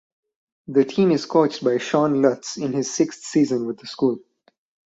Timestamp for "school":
3.85-4.17